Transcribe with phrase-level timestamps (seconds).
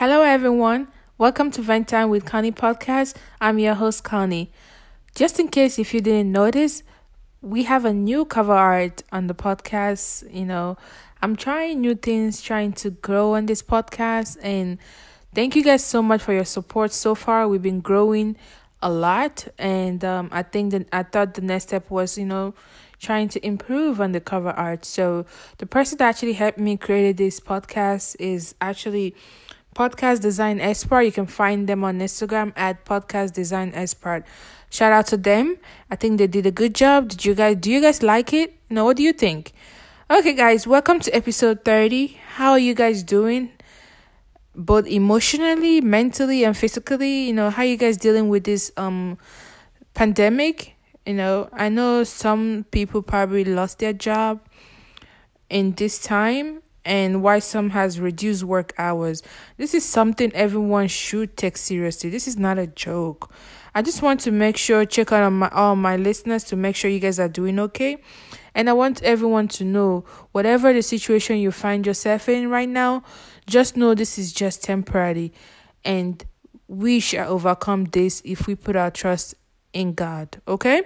[0.00, 0.88] Hello, everyone.
[1.18, 3.14] Welcome to Vent Time with Connie podcast.
[3.38, 4.50] I'm your host, Connie.
[5.14, 6.82] Just in case if you didn't notice,
[7.42, 10.24] we have a new cover art on the podcast.
[10.32, 10.78] You know,
[11.20, 14.38] I'm trying new things, trying to grow on this podcast.
[14.40, 14.78] And
[15.34, 17.46] thank you guys so much for your support so far.
[17.46, 18.38] We've been growing
[18.80, 19.48] a lot.
[19.58, 22.54] And um, I think that I thought the next step was, you know,
[23.00, 24.86] trying to improve on the cover art.
[24.86, 25.26] So
[25.58, 29.14] the person that actually helped me create this podcast is actually
[29.74, 31.02] Podcast Design Expert.
[31.02, 34.24] You can find them on Instagram at Podcast Design Expert.
[34.68, 35.56] Shout out to them.
[35.90, 37.08] I think they did a good job.
[37.08, 38.54] Did you guys do you guys like it?
[38.68, 39.52] No, what do you think?
[40.10, 42.18] Okay, guys, welcome to episode 30.
[42.34, 43.50] How are you guys doing?
[44.56, 49.18] Both emotionally, mentally, and physically, you know, how you guys dealing with this um
[49.94, 50.74] pandemic?
[51.06, 54.40] You know, I know some people probably lost their job
[55.48, 59.22] in this time and why some has reduced work hours.
[59.56, 62.10] This is something everyone should take seriously.
[62.10, 63.32] This is not a joke.
[63.74, 66.74] I just want to make sure check out on my all my listeners to make
[66.76, 67.98] sure you guys are doing okay.
[68.54, 73.04] And I want everyone to know whatever the situation you find yourself in right now,
[73.46, 75.32] just know this is just temporary
[75.84, 76.24] and
[76.66, 79.34] we shall overcome this if we put our trust
[79.72, 80.40] in God.
[80.46, 80.82] Okay?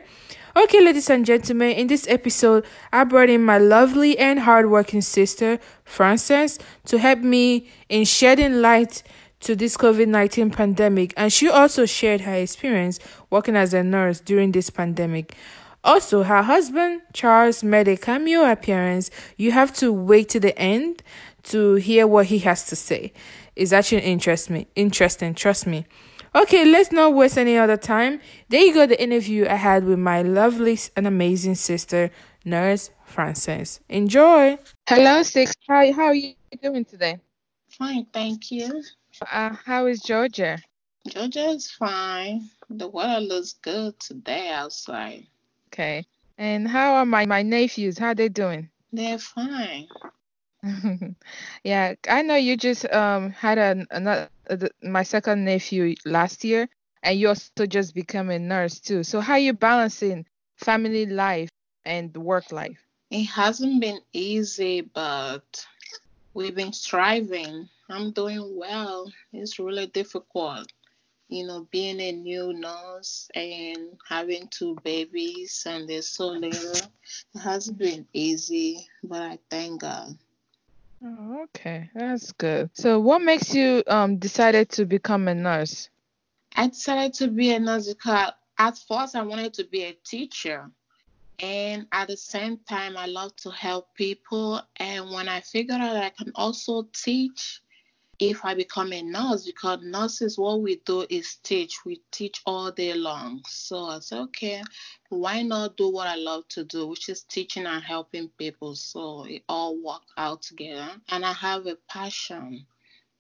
[0.57, 5.59] Okay, ladies and gentlemen, in this episode, I brought in my lovely and hardworking sister,
[5.85, 9.03] Frances, to help me in shedding light
[9.41, 11.13] to this COVID 19 pandemic.
[11.17, 12.99] And she also shared her experience
[13.31, 15.35] working as a nurse during this pandemic.
[15.83, 19.11] Also, her husband, Charles, made a cameo appearance.
[19.37, 21.03] You have to wait to the end
[21.45, 23.13] to hear what he has to say.
[23.55, 25.85] It's actually interest me, interesting, trust me.
[26.37, 28.21] Okay, let's not waste any other time.
[28.49, 32.11] There you go, the interview I had with my lovely and amazing sister,
[32.45, 33.79] Nurse Frances.
[33.89, 34.59] Enjoy.
[34.89, 35.55] Hello, Six.
[35.69, 37.21] Hi, how are you doing today?
[37.69, 38.83] Fine, thank you.
[39.31, 40.59] Uh, how is Georgia?
[41.07, 42.49] Georgia is fine.
[42.69, 45.29] The weather looks good today outside.
[45.69, 46.05] Okay.
[46.37, 47.97] And how are my, my nephews?
[47.97, 48.71] How they doing?
[48.93, 49.87] They're fine.
[51.63, 56.69] yeah, I know you just um had an another uh, my second nephew last year,
[57.03, 59.03] and you also just become a nurse too.
[59.03, 61.51] So how you balancing family life
[61.85, 62.79] and work life?
[63.11, 65.67] It hasn't been easy, but
[66.33, 67.69] we've been striving.
[67.89, 69.13] I'm doing well.
[69.33, 70.67] It's really difficult,
[71.29, 76.91] you know, being a new nurse and having two babies and they're so little.
[77.35, 80.17] It hasn't been easy, but I thank God.
[81.07, 82.71] Oh, okay, that's good.
[82.73, 85.91] So, what makes you um decided to become a nurse?
[86.57, 90.71] I decided to be a nurse because at first I wanted to be a teacher.
[91.41, 94.63] And at the same time, I love to help people.
[94.77, 97.61] And when I figured out I can also teach,
[98.19, 101.85] if I become a nurse because nurses what we do is teach.
[101.85, 103.43] We teach all day long.
[103.47, 104.63] So I said, okay,
[105.09, 108.75] why not do what I love to do, which is teaching and helping people.
[108.77, 110.91] So it all worked out together.
[111.09, 112.67] And I have a passion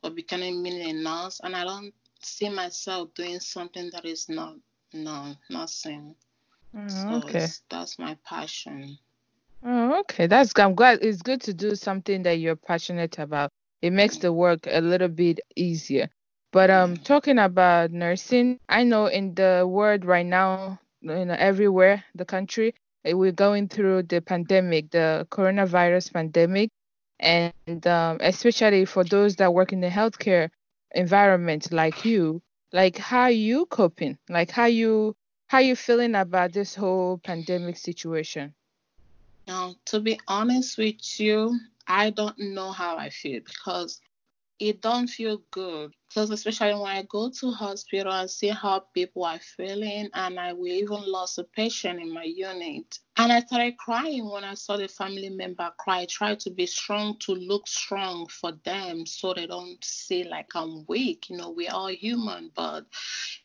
[0.00, 4.56] for becoming a nurse and I don't see myself doing something that is not
[4.92, 6.14] no, nothing.
[6.76, 7.46] Oh, so okay.
[7.68, 8.96] that's my passion.
[9.64, 10.26] Oh, okay.
[10.26, 13.50] That's I'm glad it's good to do something that you're passionate about
[13.84, 16.08] it makes the work a little bit easier.
[16.52, 22.02] But um, talking about nursing, I know in the world right now, you know, everywhere
[22.14, 22.74] the country,
[23.04, 26.70] eh, we're going through the pandemic, the coronavirus pandemic,
[27.20, 30.48] and um, especially for those that work in the healthcare
[30.92, 32.40] environment like you,
[32.72, 35.14] like how you coping, like how you
[35.48, 38.54] how you feeling about this whole pandemic situation.
[39.46, 44.00] Now, to be honest with you, I don't know how I feel because
[44.60, 45.92] it don't feel good.
[46.08, 50.52] Because especially when I go to hospital and see how people are feeling, and I
[50.52, 53.00] will even lost a patient in my unit.
[53.16, 56.02] And I started crying when I saw the family member cry.
[56.02, 60.50] I try to be strong to look strong for them so they don't see like
[60.54, 61.30] I'm weak.
[61.30, 62.86] You know, we're all human, but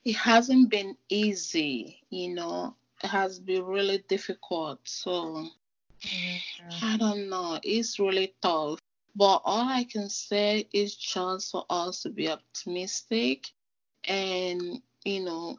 [0.06, 2.76] it hasn't been easy, you know.
[3.04, 4.80] It has been really difficult.
[4.84, 5.48] So
[6.04, 6.86] Mm-hmm.
[6.86, 7.60] I don't know.
[7.64, 8.80] It's really tough.
[9.16, 13.48] But all I can say is just for us to be optimistic
[14.06, 15.58] and, you know,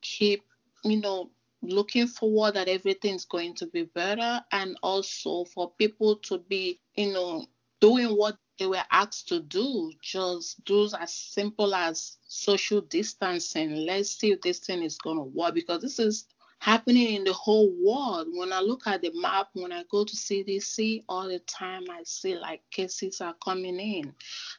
[0.00, 0.44] keep,
[0.84, 1.30] you know,
[1.62, 7.12] looking forward that everything's going to be better and also for people to be, you
[7.12, 7.46] know,
[7.80, 9.92] doing what they were asked to do.
[10.02, 13.74] Just do as simple as social distancing.
[13.74, 16.26] Let's see if this thing is going to work because this is
[16.62, 18.28] happening in the whole world.
[18.32, 22.02] When I look at the map, when I go to CDC all the time, I
[22.04, 24.14] see like cases are coming in.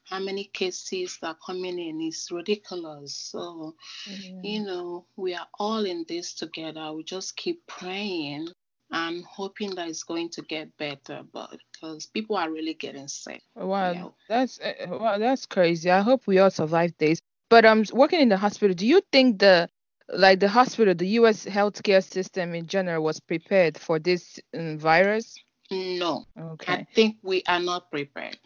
[0.10, 2.02] How many cases are coming in?
[2.02, 3.16] is ridiculous.
[3.16, 4.44] So, mm-hmm.
[4.44, 6.92] you know, we are all in this together.
[6.92, 8.50] We just keep praying
[8.92, 13.42] and hoping that it's going to get better, but because people are really getting sick.
[13.56, 14.08] Wow, yeah.
[14.28, 15.90] that's uh, wow, that's crazy.
[15.90, 17.22] I hope we all survive this.
[17.50, 18.76] But I'm um, working in the hospital.
[18.76, 19.70] Do you think the
[20.10, 21.46] like the hospital, the U.S.
[21.46, 25.36] healthcare system in general was prepared for this um, virus?
[25.72, 26.26] No.
[26.40, 26.74] Okay.
[26.74, 28.38] I think we are not prepared.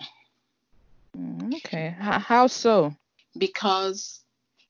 [1.18, 1.96] Mm, okay.
[2.00, 2.96] H- how so?
[3.38, 4.24] Because,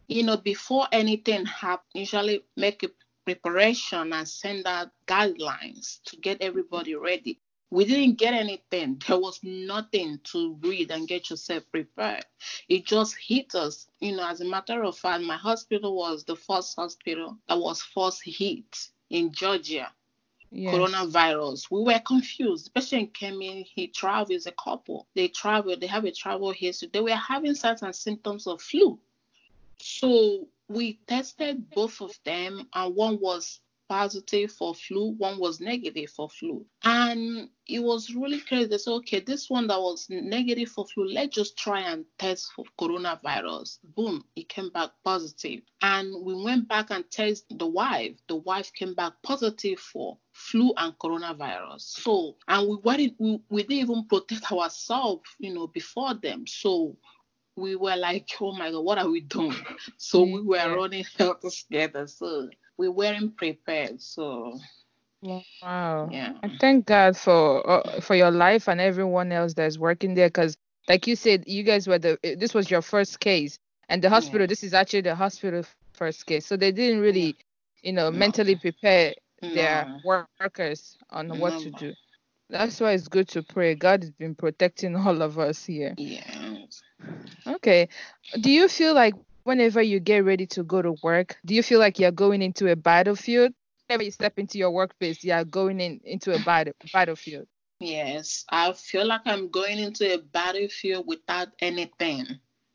[0.07, 2.89] you know, before anything happens, usually make a
[3.25, 7.39] preparation and send out guidelines to get everybody ready.
[7.69, 9.01] We didn't get anything.
[9.07, 12.25] There was nothing to read and get yourself prepared.
[12.69, 13.87] It just hit us.
[13.99, 17.81] You know, as a matter of fact, my hospital was the first hospital that was
[17.81, 19.91] first hit in Georgia.
[20.49, 20.73] Yes.
[20.73, 21.69] Coronavirus.
[21.69, 23.65] We were confused, Patient came in.
[23.65, 25.05] He travels a couple.
[25.13, 26.89] They travel, they have a travel history.
[26.91, 28.97] They were having signs and symptoms of flu.
[29.79, 36.09] So we tested both of them, and one was positive for flu, one was negative
[36.09, 36.65] for flu.
[36.83, 38.67] And it was really crazy.
[38.67, 42.51] They said, okay, this one that was negative for flu, let's just try and test
[42.53, 43.79] for coronavirus.
[43.95, 45.61] Boom, it came back positive.
[45.81, 48.15] And we went back and tested the wife.
[48.27, 51.81] The wife came back positive for flu and coronavirus.
[51.81, 56.45] So, and we weren't, we, we didn't even protect ourselves, you know, before them.
[56.47, 56.97] So
[57.57, 59.55] we were like, oh my God, what are we doing?
[59.97, 60.67] So we were yeah.
[60.67, 62.07] running out together.
[62.07, 64.01] So we weren't prepared.
[64.01, 64.59] So
[65.21, 66.33] wow, yeah.
[66.43, 70.29] I thank God for uh, for your life and everyone else that's working there.
[70.29, 70.57] Because
[70.87, 73.59] like you said, you guys were the this was your first case,
[73.89, 74.41] and the hospital.
[74.41, 74.47] Yeah.
[74.47, 75.63] This is actually the hospital
[75.93, 76.45] first case.
[76.45, 77.35] So they didn't really,
[77.81, 78.17] you know, no.
[78.17, 79.53] mentally prepare no.
[79.53, 81.35] their workers on no.
[81.35, 81.93] what to do.
[82.49, 83.75] That's why it's good to pray.
[83.75, 85.93] God has been protecting all of us here.
[85.97, 86.81] Yes.
[87.45, 87.89] Okay.
[88.41, 89.13] Do you feel like
[89.47, 92.69] whenever you get ready to go to work, do you feel like you're going into
[92.69, 93.53] a battlefield?
[93.87, 97.47] Whenever you step into your workplace, you're going in, into a battle, battlefield.
[97.79, 102.25] Yes, I feel like I'm going into a battlefield without anything.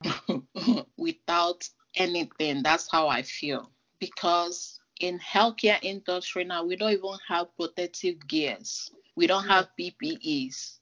[0.96, 2.62] without anything.
[2.62, 3.70] That's how I feel.
[3.98, 8.90] Because in healthcare industry now, we don't even have protective gears.
[9.14, 10.78] We don't have PPEs.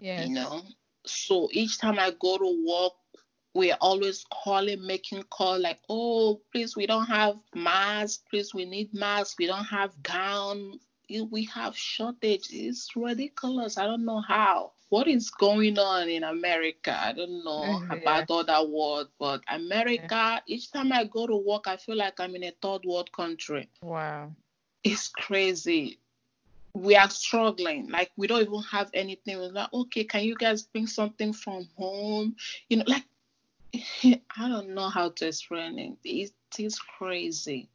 [0.00, 0.24] Yeah.
[0.24, 0.62] You know.
[1.06, 2.92] So each time I go to work,
[3.58, 8.22] we're always calling, making call like, oh, please, we don't have masks.
[8.30, 9.34] Please, we need masks.
[9.36, 10.78] We don't have gown.
[11.10, 12.50] We have shortage.
[12.52, 13.76] It's ridiculous.
[13.76, 14.72] I don't know how.
[14.90, 16.96] What is going on in America?
[16.96, 18.20] I don't know mm, yeah.
[18.20, 20.38] about other world, but America, yeah.
[20.46, 23.68] each time I go to work, I feel like I'm in a third world country.
[23.82, 24.36] Wow.
[24.84, 25.98] It's crazy
[26.74, 27.88] we are struggling.
[27.88, 29.36] Like we don't even have anything.
[29.38, 32.36] We're like, okay, can you guys bring something from home?
[32.68, 33.04] You know, like
[34.04, 35.98] I don't know how to explain it.
[36.04, 37.68] It is crazy.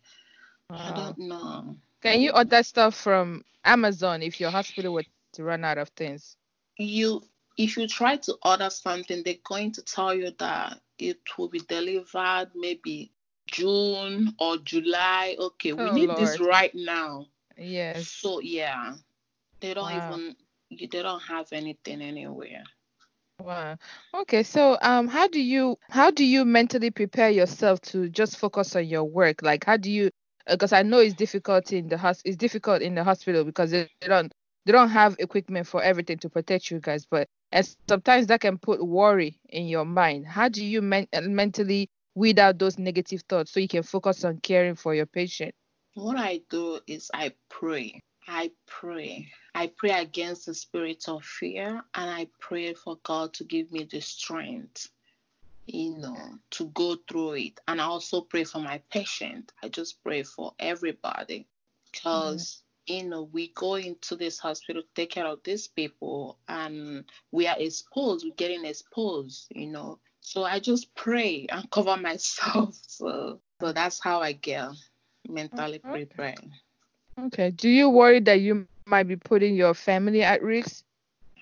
[0.69, 0.77] Wow.
[0.79, 1.75] I don't know.
[2.01, 6.37] Can you order stuff from Amazon if your hospital were to run out of things?
[6.77, 7.23] You
[7.57, 11.59] if you try to order something, they're going to tell you that it will be
[11.59, 13.11] delivered maybe
[13.47, 15.35] June or July.
[15.39, 16.19] Okay, we oh, need Lord.
[16.19, 17.27] this right now.
[17.57, 18.07] Yes.
[18.07, 18.95] So yeah,
[19.59, 20.13] they don't wow.
[20.13, 20.35] even
[20.71, 22.63] they don't have anything anywhere.
[23.43, 23.77] Wow.
[24.13, 24.43] Okay.
[24.43, 28.87] So um how do you how do you mentally prepare yourself to just focus on
[28.87, 29.41] your work?
[29.41, 30.11] Like how do you
[30.49, 33.71] because uh, I know it's difficult in the hos- it's difficult in the hospital because
[33.71, 34.31] they, they don't
[34.65, 38.57] they don't have equipment for everything to protect you guys, but and sometimes that can
[38.57, 40.25] put worry in your mind.
[40.25, 44.39] How do you men- mentally weed out those negative thoughts so you can focus on
[44.39, 45.53] caring for your patient?
[45.95, 47.99] What I do is I pray.
[48.27, 49.31] I pray.
[49.55, 53.83] I pray against the spirit of fear and I pray for God to give me
[53.83, 54.89] the strength,
[55.65, 57.59] you know, to go through it.
[57.67, 59.51] And I also pray for my patient.
[59.61, 61.47] I just pray for everybody
[61.91, 63.03] because, mm-hmm.
[63.03, 67.47] you know, we go into this hospital to take care of these people and we
[67.47, 69.99] are exposed, we're getting exposed, you know.
[70.21, 72.75] So I just pray and cover myself.
[72.87, 74.69] So, so that's how I get
[75.27, 76.05] mentally okay.
[76.05, 76.51] prepared.
[77.19, 77.51] Okay.
[77.51, 80.83] Do you worry that you might be putting your family at risk?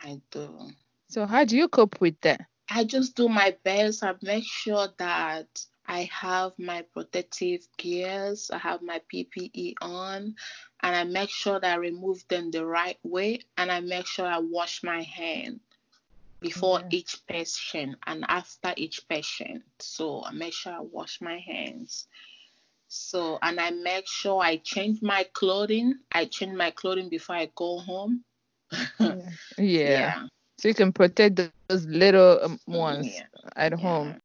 [0.01, 0.71] I do.
[1.09, 2.45] So how do you cope with that?
[2.69, 4.03] I just do my best.
[4.03, 10.35] I make sure that I have my protective gears, I have my PPE on,
[10.81, 14.25] and I make sure that I remove them the right way, and I make sure
[14.25, 15.59] I wash my hand
[16.39, 16.87] before yeah.
[16.91, 19.63] each patient and after each patient.
[19.79, 22.07] So I make sure I wash my hands.
[22.93, 25.95] So, and I make sure I change my clothing.
[26.11, 28.25] I change my clothing before I go home.
[28.99, 29.15] yeah.
[29.57, 30.27] yeah.
[30.59, 33.23] So you can protect those little um, ones yeah.
[33.55, 34.19] at home.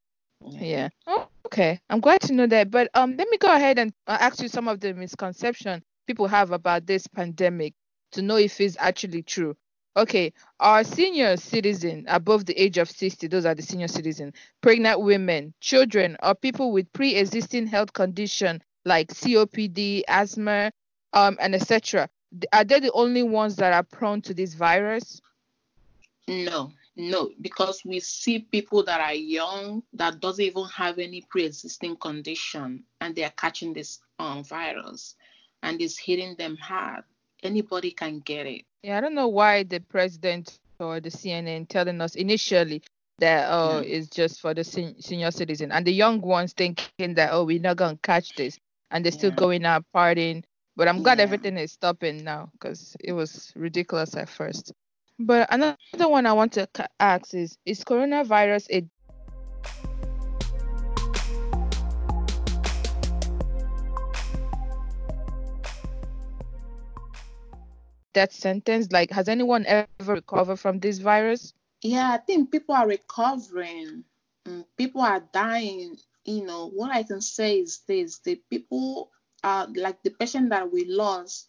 [0.44, 0.88] Yeah.
[1.06, 1.78] Oh, okay.
[1.88, 2.73] I'm glad to know that.
[2.73, 6.26] But um, let me go ahead and uh, ask you some of the misconception people
[6.26, 7.73] have about this pandemic
[8.12, 9.56] to know if it's actually true.
[9.96, 15.00] Okay, our senior citizen above the age of 60, those are the senior citizen, pregnant
[15.00, 20.70] women, children, or people with pre-existing health condition like COPD, asthma,
[21.14, 22.10] um, and etc.
[22.52, 25.22] Are they the only ones that are prone to this virus?
[26.28, 31.96] No, no, because we see people that are young that doesn't even have any pre-existing
[31.96, 35.14] condition and they are catching this um, virus
[35.62, 37.04] and it's hitting them hard.
[37.46, 38.62] Anybody can get it.
[38.82, 42.82] Yeah, I don't know why the president or the CNN telling us initially
[43.18, 43.96] that oh yeah.
[43.96, 47.60] it's just for the sen- senior citizen and the young ones thinking that oh we're
[47.60, 48.58] not gonna catch this
[48.90, 50.42] and they're still going out partying.
[50.76, 51.24] But I'm glad yeah.
[51.24, 54.72] everything is stopping now because it was ridiculous at first.
[55.18, 55.76] But another
[56.08, 56.68] one I want to
[57.00, 58.86] ask is Is coronavirus a
[68.16, 68.90] death sentence?
[68.90, 71.52] Like, has anyone ever recovered from this virus?
[71.82, 74.04] Yeah, I think people are recovering.
[74.49, 75.96] Mm, people are dying.
[76.25, 79.11] You know, what I can say is this the people
[79.44, 81.49] are like the patient that we lost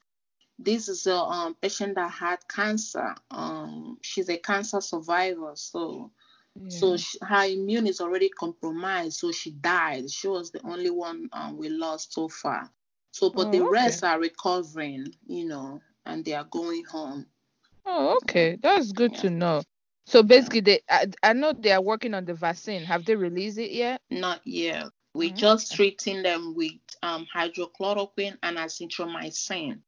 [0.59, 3.15] this is a um, patient that had cancer.
[3.29, 6.11] Um, she's a cancer survivor, so
[6.59, 6.69] yeah.
[6.69, 9.19] so she, her immune is already compromised.
[9.19, 10.09] So she died.
[10.09, 12.71] She was the only one um, we lost so far.
[13.11, 13.71] So, but oh, the okay.
[13.71, 17.25] rest are recovering, you know, and they are going home.
[17.85, 19.21] Oh, okay, that's good yeah.
[19.21, 19.63] to know.
[20.05, 22.83] So basically, they I, I, know they are working on the vaccine.
[22.83, 24.01] Have they released it yet?
[24.09, 24.87] Not yet.
[25.13, 25.37] We're mm-hmm.
[25.37, 26.73] just treating them with
[27.03, 29.79] um, hydrochloroquine and azithromycin.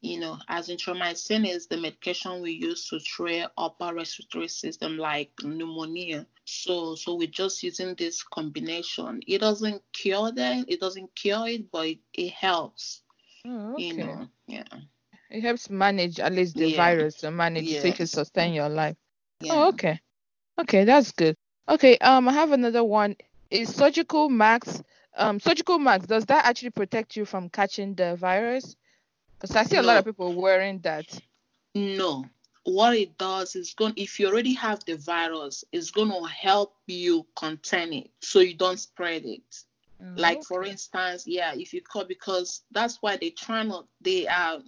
[0.00, 6.26] You know, azithromycin is the medication we use to treat upper respiratory system like pneumonia.
[6.44, 9.20] So, so we're just using this combination.
[9.26, 13.02] It doesn't cure them, it doesn't cure it, but it, it helps.
[13.44, 13.82] Oh, okay.
[13.82, 14.64] You know, yeah.
[15.30, 16.76] It helps manage at least the yeah.
[16.76, 17.82] virus to manage yes.
[17.82, 18.96] so you can sustain your life.
[19.40, 19.52] Yeah.
[19.54, 20.00] Oh, okay.
[20.58, 21.36] Okay, that's good.
[21.68, 23.16] Okay, um, I have another one.
[23.50, 24.82] Is surgical mask
[25.16, 28.76] um surgical mask does that actually protect you from catching the virus?
[29.38, 29.88] Because I see a no.
[29.88, 31.06] lot of people wearing that.
[31.74, 32.24] No.
[32.64, 37.26] What it does is going if you already have the virus, it's gonna help you
[37.36, 39.64] contain it so you don't spread it.
[40.02, 44.26] Mm, like for instance, yeah, if you call because that's why they try not they
[44.26, 44.60] are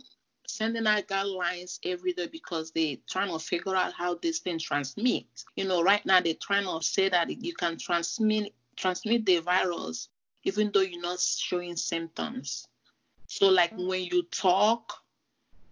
[0.50, 5.44] sending out guidelines every day because they're trying to figure out how this thing transmits.
[5.56, 10.08] You know, right now they're trying to say that you can transmit transmit the virus
[10.44, 12.66] even though you're not showing symptoms.
[13.26, 13.86] So like mm.
[13.86, 14.94] when you talk,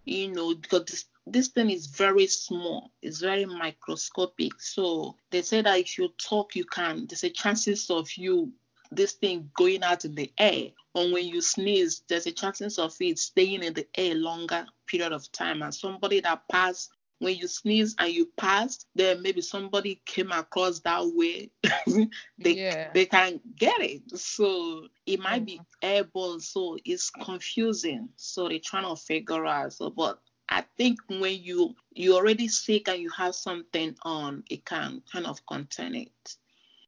[0.05, 4.59] you know, because this this thing is very small, it's very microscopic.
[4.59, 7.05] So they say that if you talk, you can.
[7.07, 8.51] There's a chances of you
[8.91, 12.95] this thing going out in the air, or when you sneeze, there's a chance of
[12.99, 15.61] it staying in the air longer period of time.
[15.61, 20.79] And somebody that passed when you sneeze and you passed then maybe somebody came across
[20.79, 21.51] that way,
[22.37, 22.89] they yeah.
[22.93, 24.17] they can get it.
[24.17, 25.61] So it might mm-hmm.
[25.61, 28.09] be airborne, so it's confusing.
[28.15, 29.73] So they're trying to figure out.
[29.73, 34.65] So, but I think when you you're already sick and you have something on, it
[34.65, 36.35] can kind of contain it.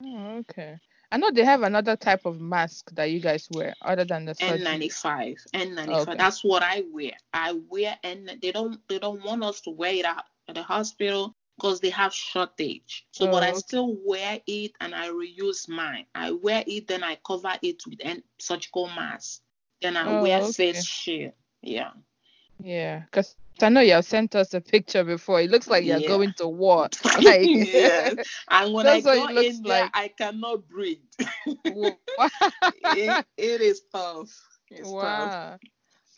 [0.04, 0.80] Oh, okay.
[1.12, 4.34] I know they have another type of mask that you guys wear other than the
[4.36, 5.38] N95.
[5.54, 5.90] N95.
[5.90, 6.16] Okay.
[6.16, 7.12] That's what I wear.
[7.34, 10.64] I wear and they don't they don't want us to wear it out at the
[10.64, 13.06] hospital because they have shortage.
[13.12, 16.06] So oh, but I oh, still wear it and I reuse mine.
[16.16, 19.42] I wear it then I cover it with a surgical mask.
[19.82, 20.52] Then I oh, wear okay.
[20.52, 21.34] face shield.
[21.62, 21.92] Yeah.
[22.64, 25.42] Yeah, because I know you have sent us a picture before.
[25.42, 26.08] It looks like you're yeah.
[26.08, 26.90] going to war.
[27.22, 28.14] Like, yeah.
[28.50, 29.92] And when I go in there, like.
[29.94, 31.00] I cannot breathe.
[31.20, 34.30] it, it is tough.
[34.70, 35.52] It's wow.
[35.52, 35.60] Tough.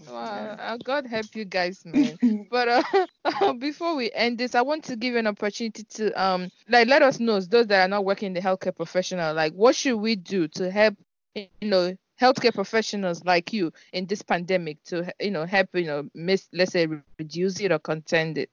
[0.10, 2.18] Wow, uh, God help you guys, man.
[2.52, 6.52] but uh, before we end this, I want to give you an opportunity to um,
[6.68, 9.76] like let us know those that are not working in the healthcare professional, like what
[9.76, 10.96] should we do to help,
[11.36, 16.10] you know, healthcare professionals like you in this pandemic to you know help you know
[16.14, 16.88] miss let's say
[17.20, 18.50] reduce it or contain it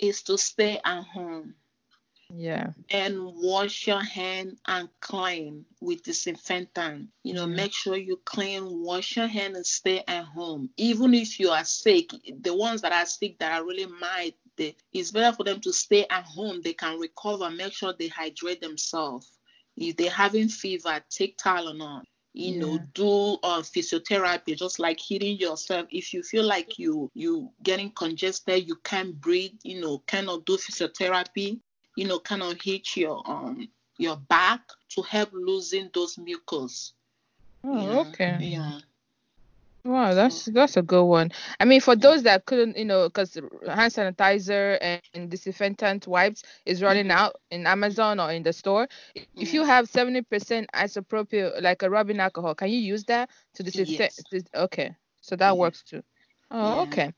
[0.00, 1.54] is to stay at home
[2.30, 2.72] Yeah.
[2.90, 7.08] and wash your hand and clean with disinfectant.
[7.22, 7.56] You know, Mhm.
[7.56, 10.70] make sure you clean, wash your hand and stay at home.
[10.76, 14.76] Even if you are sick, the ones that are sick that are really mild, they,
[14.92, 16.60] it's better for them to stay at home.
[16.62, 17.50] They can recover.
[17.50, 19.30] Make sure they hydrate themselves.
[19.76, 22.02] If they're having fever, take Tylenol.
[22.36, 22.84] You know, Yeah.
[22.94, 25.86] do uh, physiotherapy, just like heating yourself.
[25.90, 30.56] If you feel like you you getting congested, you can't breathe, you know, cannot do
[30.56, 31.60] physiotherapy
[31.96, 36.92] you know, cannot hit your um your back to help loosen those mucus.
[37.64, 38.38] Oh, okay.
[38.40, 38.80] Yeah.
[39.86, 41.30] Wow, that's that's a good one.
[41.60, 46.42] I mean, for those that couldn't, you know, because hand sanitizer and, and disinfectant wipes
[46.66, 47.12] is running Mhm.
[47.12, 48.88] out in Amazon or in the store.
[49.14, 54.14] If you have 70% isopropyl, like a rubbing alcohol, can you use that to disinfect?
[54.14, 54.26] Yes.
[54.54, 55.58] Okay, so that Yeah.
[55.58, 56.02] works too.
[56.50, 56.84] Oh, Yeah.
[56.84, 57.12] okay.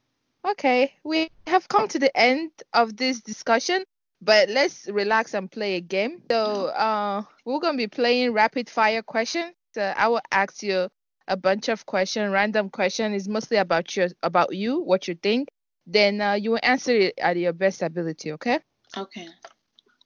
[0.48, 3.84] Okay, we have come to the end of this discussion,
[4.20, 6.22] but let's relax and play a game.
[6.30, 9.54] So, uh, we're gonna be playing rapid fire questions.
[9.74, 10.88] So I will ask you
[11.28, 13.14] a bunch of question, random question.
[13.14, 15.48] is mostly about your about you, what you think.
[15.86, 18.32] Then uh, you will answer it at your best ability.
[18.32, 18.60] Okay.
[18.96, 19.28] Okay.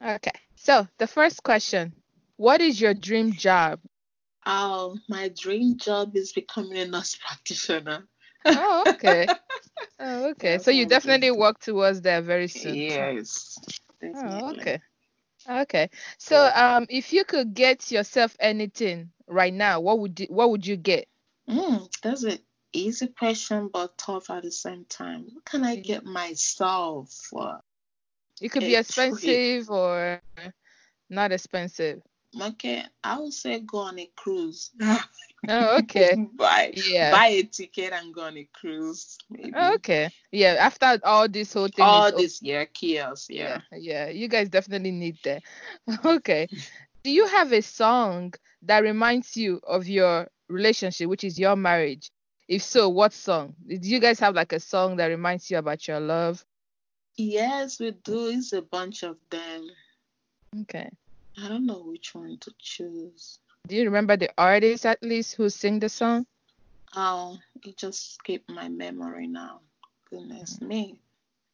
[0.02, 0.32] Okay.
[0.56, 1.94] So the first question:
[2.36, 3.80] What is your dream job?
[4.46, 8.08] Oh, my dream job is becoming a nurse practitioner.
[8.54, 9.30] Oh, okay.
[10.00, 10.56] Oh, okay.
[10.56, 12.82] That's So you one of the definitely work towards that very soon.
[12.88, 13.58] Yes.
[14.14, 14.80] Oh, okay.
[15.48, 15.90] Okay.
[16.18, 20.66] So um, if you could get yourself anything right now, what would you, what would
[20.66, 21.08] you get?
[21.52, 22.38] Mm, that's an
[22.73, 25.26] easy question, but tough at the same time.
[25.32, 27.61] What can I get myself for?
[28.40, 29.12] It could be A trip.
[29.12, 30.21] expensive or
[31.11, 32.00] not expensive.
[32.40, 34.71] Okay, I would say go on a cruise.
[35.49, 36.16] Oh, okay.
[36.37, 37.11] buy Yeah.
[37.11, 39.18] buy a ticket and go on a cruise.
[39.28, 39.52] Maybe.
[39.56, 40.09] Oh, okay.
[40.30, 40.56] Yeah.
[40.59, 43.26] After all this whole thing All over, this yeah, chaos.
[43.28, 43.61] Yeah.
[43.73, 45.42] yeah, yeah, you guys definitely need that.
[46.06, 46.49] Okay.
[47.04, 52.11] Do you have a song that reminds you of your relationship, which is your marriage?
[52.48, 53.55] If so, what song?
[53.66, 56.44] Do you guys have like a song that reminds you about your love?
[57.16, 58.28] Yes, we do.
[58.28, 59.68] It's a bunch of them.
[60.62, 60.90] Okay.
[61.42, 63.38] I don't know which one to choose.
[63.68, 66.26] Do you remember the artist at least who sing the song?
[66.94, 69.61] Oh, it just escaped my memory now.
[70.11, 70.98] Goodness me.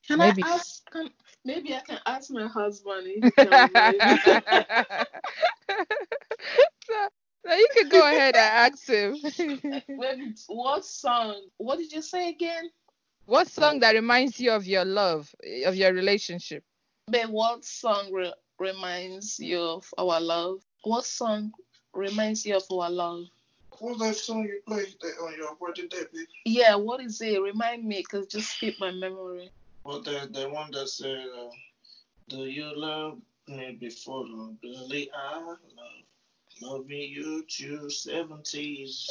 [0.07, 0.27] Can Mm.
[0.27, 0.91] Maybe- I ask?
[0.91, 1.11] Can,
[1.45, 3.07] maybe I can ask my husband.
[3.07, 3.51] If he can
[7.49, 8.37] so, so you can go ahead and
[8.73, 9.17] ask him.
[9.89, 10.35] me.
[10.49, 11.49] What song?
[11.57, 12.71] What did you say again?
[13.27, 15.35] what song that reminds you of your love,
[15.67, 16.65] of your relationship?
[17.09, 20.63] But what song re- reminds you of our love?
[20.83, 21.53] What song
[21.95, 23.25] reminds you of our love?
[23.79, 26.27] What was that song you played on your wedding day, baby?
[26.47, 27.41] Yeah, what is it?
[27.41, 29.51] Remind me, cause just skip my memory.
[29.85, 31.51] Well, the the one that said, uh,
[32.29, 35.11] "Do you love me before long, Billy?
[35.15, 35.59] I love
[36.63, 39.07] loving you to seventies."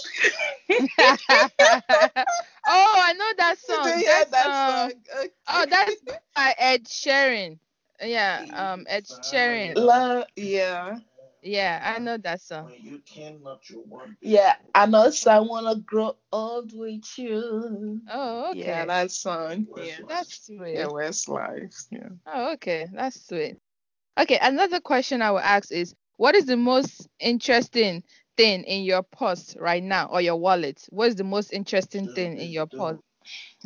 [1.00, 1.18] oh,
[2.66, 4.04] I know that song.
[4.06, 5.30] That's, um, Okay.
[5.48, 6.02] Oh, that's
[6.36, 7.60] by Ed Sheeran.
[8.02, 9.78] Yeah, um, Ed Sheeran.
[9.78, 10.26] love.
[10.36, 11.00] Yeah,
[11.42, 12.66] Yeah, I know that song.
[12.66, 14.18] When you cannot, you want.
[14.22, 14.56] yeah.
[14.74, 18.02] And also, I wanna grow old with you.
[18.08, 18.72] Oh, okay.
[18.72, 19.68] Yeah, that song.
[19.76, 19.88] Westlife.
[19.88, 20.00] Yeah.
[20.08, 20.78] That's sweet.
[20.78, 21.86] Yeah, Westlife.
[21.92, 22.10] Yeah.
[22.26, 22.88] Oh, okay.
[22.92, 23.58] That's sweet.
[24.20, 28.04] Okay, another question I will ask is what is the most interesting
[28.36, 30.86] thing in your purse right now or your wallet?
[30.90, 33.00] What is the most interesting thing in your purse?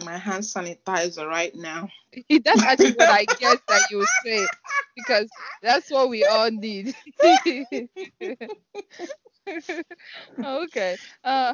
[0.04, 1.90] My hand sanitizer right now.
[2.44, 4.46] That's actually what I guess that you would say
[4.96, 5.30] because
[5.62, 6.96] that's what we all need.
[10.44, 10.98] okay.
[11.24, 11.54] Uh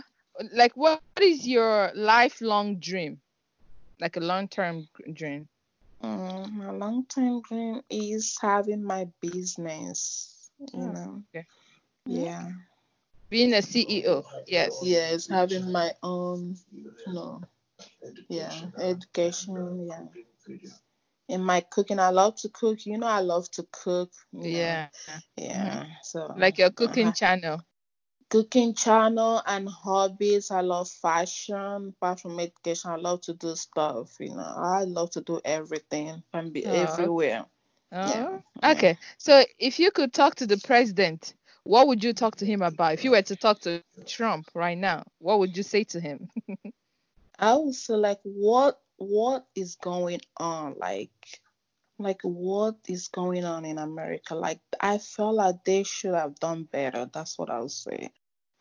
[0.54, 3.20] like what is your lifelong dream?
[4.00, 5.48] Like a long-term dream.
[6.02, 10.37] Um, my long term dream is having my business.
[10.60, 11.24] You Oh, know.
[11.36, 11.46] okay.
[12.06, 12.50] Yeah.
[13.30, 14.24] Being a CEO.
[14.48, 14.80] Yes.
[14.84, 16.56] Yes, having my own.
[16.72, 17.42] You know.
[18.30, 19.88] Yeah, education.
[19.88, 20.06] Yeah.
[21.30, 22.86] In my cooking, I love to cook.
[22.86, 24.12] You know, I love to cook.
[24.34, 24.50] you know.
[24.50, 24.90] Yeah.
[25.38, 25.86] Yeah.
[26.04, 27.14] So Like your cooking uh-huh.
[27.14, 27.62] channel.
[28.30, 30.52] cooking channel and hobbies.
[30.52, 31.94] I love fashion.
[31.98, 34.16] Apart from education, I love to do stuff.
[34.20, 37.46] You know, I love to do everything and be Oh, everywhere.
[37.92, 38.64] Oh, yeah.
[38.64, 38.98] okay.
[39.18, 42.94] So if you could talk to the president, what would you talk to him about?
[42.94, 46.30] If you were to talk to Trump right now, what would you say to him?
[47.40, 50.76] I would say like what what is going on?
[50.78, 51.12] Like
[51.98, 54.36] like what is going on in America?
[54.36, 57.06] Like I felt like they should have done better.
[57.12, 58.12] That's what I would say.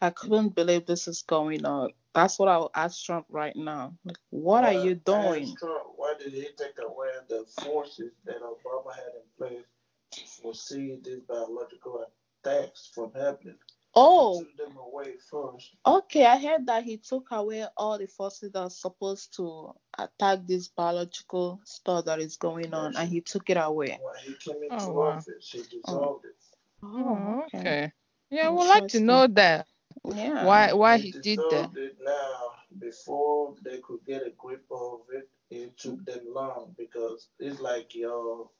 [0.00, 1.90] I couldn't believe this is going on.
[2.14, 3.94] That's what I will ask Trump right now.
[4.04, 5.42] Like, what are you doing?
[5.44, 9.64] Ask Trump, why did he take away the forces that Obama had in place
[10.12, 12.06] to foresee these biological
[12.44, 13.56] attacks from happening.
[13.94, 15.70] Oh, Took them away first.
[15.86, 16.26] okay.
[16.26, 20.68] I heard that he took away all the forces that are supposed to attack this
[20.68, 23.98] biological stuff that is going on, and he took it away.
[24.02, 25.06] When he came into Oh, wow.
[25.16, 26.36] office, he dissolved it.
[26.82, 27.92] Oh, oh okay.
[28.30, 29.66] Yeah, we'd like to know that.
[30.04, 30.46] Yeah.
[30.46, 31.70] Why why he did that?
[31.70, 35.28] dissolved it now before they could get a grip of it.
[35.50, 38.50] It took them long because it's like your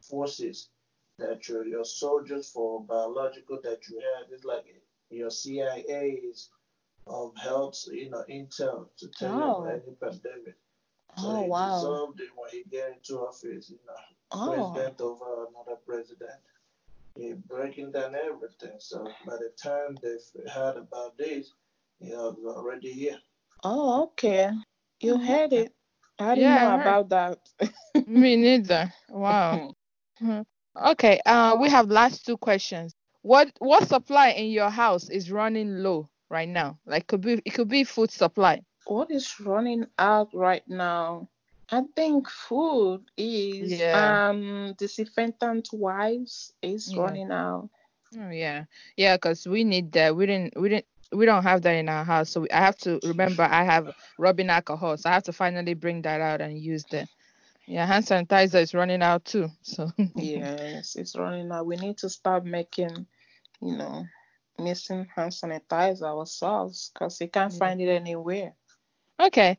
[0.00, 0.70] forces
[1.18, 4.30] that your your soldiers for biological that you have.
[4.32, 4.64] It's like
[5.10, 6.50] your CIA's
[7.06, 9.62] of health, you know, intel to tell you Oh.
[9.62, 10.56] about any pandemic.
[11.14, 11.60] So Oh he wow.
[11.60, 14.02] dissolved it when he get into office, you know,
[14.32, 14.72] Oh.
[14.72, 16.40] president over another president.
[17.14, 18.78] He breaking down everything.
[18.80, 21.52] So by the time they've heard about this,
[21.98, 23.20] he was already here.
[23.64, 24.50] Oh, okay.
[25.00, 25.18] You Mhm.
[25.18, 25.74] heard it.
[26.18, 26.98] I didn't Yeah, know heard.
[26.98, 27.38] about that.
[28.06, 28.92] Me neither.
[29.08, 29.74] Wow.
[30.76, 32.94] Okay, uh, we have last two questions.
[33.22, 36.78] What what supply in your house is running low right now?
[36.86, 38.62] Like could be it could be food supply.
[38.86, 41.28] what is running out right now?
[41.70, 43.92] I think food is Yeah.
[43.92, 46.96] um disinfectant wipes is Yeah.
[46.96, 47.70] running out.
[48.18, 48.64] Oh yeah,
[48.96, 50.16] yeah, because we need that.
[50.16, 52.76] We didn't we didn't we don't have that in our house, so we, I have
[52.78, 56.58] to remember I have rubbing alcohol, so I have to finally bring that out and
[56.58, 57.08] use that.
[57.66, 59.48] Yeah, hand sanitizer is running out too.
[59.62, 61.66] So Yes, it's running out.
[61.66, 63.06] We need to start making,
[63.60, 64.06] you know,
[64.58, 67.72] missing hand sanitizer ourselves because you can't Yeah.
[67.72, 68.56] find it anywhere.
[69.20, 69.58] okay.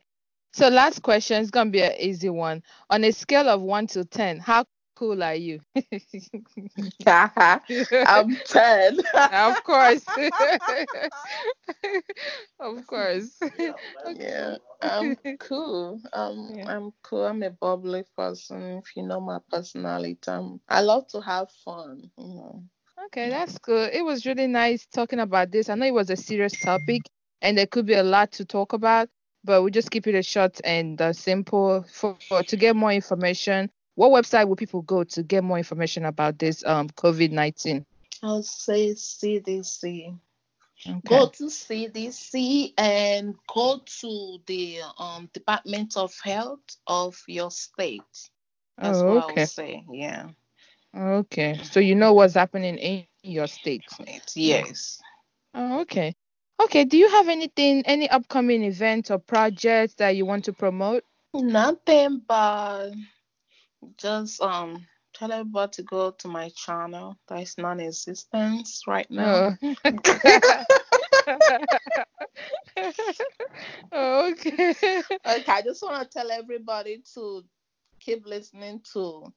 [0.54, 2.62] So last question is gonna be an easy one.
[2.90, 4.64] On a scale of one to ten, how
[4.96, 5.60] cool are you?
[8.04, 8.98] I'm 10.
[9.32, 10.06] of course.
[12.60, 13.40] of course.
[14.16, 16.00] Yeah, I'm cool.
[16.12, 16.64] Um, Yeah.
[16.66, 17.24] I'm cool.
[17.26, 18.78] I'm a bubbly person.
[18.78, 22.10] If you know my personality, I'm, I love to have fun.
[22.18, 22.64] You know.
[23.06, 23.92] Okay, that's good.
[23.94, 25.68] It was really nice talking about this.
[25.68, 27.02] I know it was a serious topic
[27.42, 29.08] and there could be a lot to talk about,
[29.44, 31.84] but we'll just keep it a short and uh, simple.
[31.92, 36.04] For, for to get more information, what website will people go to get more information
[36.04, 37.86] about this um COVID nineteen?
[38.22, 40.18] I'll say CDC.
[40.86, 41.00] Okay.
[41.06, 48.02] Go to CDC and go to the um Department of Health of your state.
[48.78, 49.40] That's Oh, what I okay.
[49.42, 49.84] would say.
[49.92, 50.28] Yeah.
[50.96, 51.58] Okay.
[51.62, 53.84] So you know what's happening in your state.
[54.34, 55.00] Yes.
[55.54, 56.14] Oh, okay.
[56.62, 56.84] Okay.
[56.84, 61.04] Do you have anything, any upcoming events or projects that you want to promote?
[61.34, 62.90] Nothing but
[63.96, 69.56] just um tell everybody to go to my channel that is non-existent right now.
[69.64, 69.74] Oh,
[73.92, 74.74] okay.
[75.26, 77.44] Okay, I just want to tell everybody to
[78.00, 79.32] keep listening to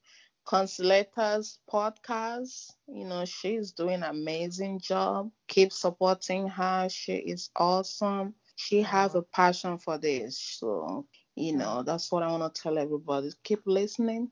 [0.48, 2.76] Consolata's podcast.
[2.88, 5.32] You know, she's doing an amazing job.
[5.48, 6.90] Keep supporting her.
[6.90, 8.36] She is awesome.
[8.56, 10.40] She have a passion for this.
[10.40, 13.32] So, you know, that's what I want to tell everybody.
[13.44, 14.32] Keep listening.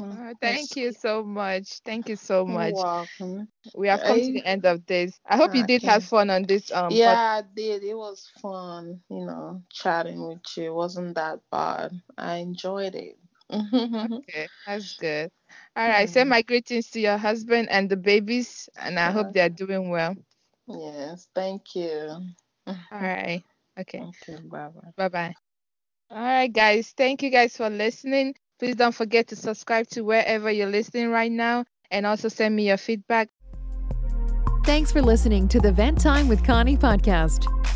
[0.00, 1.80] Uh, thank you so much.
[1.84, 2.84] Thank you so much.
[2.86, 3.48] You're welcome.
[3.74, 5.20] We have come to the end of this.
[5.26, 7.82] I hope you did have fun on this um Yeah, I did.
[7.84, 10.66] It was fun, you know, chatting with you.
[10.66, 11.92] It wasn't that bad.
[12.16, 13.18] I enjoyed it.
[13.48, 15.30] Pod- Okay, that's good.
[15.76, 16.30] All right, send mm-hmm.
[16.30, 20.14] my greetings to your husband and the babies, and I hope they're doing well.
[20.66, 22.10] yes, thank you.
[22.66, 23.42] All right.
[23.80, 24.04] Okay.
[24.26, 24.50] Thank.
[24.50, 24.90] Bye bye.
[24.96, 25.34] Bye bye.
[26.10, 26.92] All right, guys.
[26.96, 28.34] Thank you guys for listening.
[28.58, 32.68] Please don't forget to subscribe to wherever you're listening right now and also send me
[32.68, 33.28] your feedback.
[34.64, 37.57] Thanks for listening to the Vent Time with Connie podcast.